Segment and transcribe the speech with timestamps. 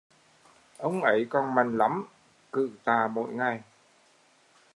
[0.77, 2.05] Ông ấy còn mạnh lắm,
[2.51, 3.61] cử tạ mỗi ngày